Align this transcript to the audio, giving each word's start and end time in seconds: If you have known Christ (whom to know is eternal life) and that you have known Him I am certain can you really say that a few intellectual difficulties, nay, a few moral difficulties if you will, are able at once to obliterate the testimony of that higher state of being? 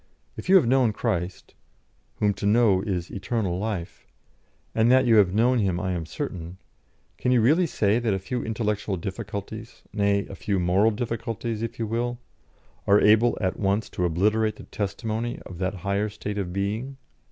If 0.35 0.49
you 0.49 0.55
have 0.55 0.65
known 0.65 0.93
Christ 0.93 1.53
(whom 2.15 2.33
to 2.33 2.47
know 2.47 2.81
is 2.81 3.11
eternal 3.11 3.59
life) 3.59 4.07
and 4.73 4.91
that 4.91 5.05
you 5.05 5.17
have 5.17 5.31
known 5.31 5.59
Him 5.59 5.79
I 5.79 5.91
am 5.91 6.07
certain 6.07 6.57
can 7.19 7.31
you 7.31 7.39
really 7.39 7.67
say 7.67 7.99
that 7.99 8.11
a 8.11 8.17
few 8.17 8.43
intellectual 8.43 8.97
difficulties, 8.97 9.83
nay, 9.93 10.25
a 10.27 10.33
few 10.33 10.59
moral 10.59 10.89
difficulties 10.89 11.61
if 11.61 11.77
you 11.77 11.85
will, 11.85 12.17
are 12.87 12.99
able 12.99 13.37
at 13.39 13.59
once 13.59 13.89
to 13.91 14.03
obliterate 14.05 14.55
the 14.55 14.63
testimony 14.63 15.37
of 15.45 15.59
that 15.59 15.75
higher 15.85 16.09
state 16.09 16.39
of 16.39 16.51
being? 16.51 16.97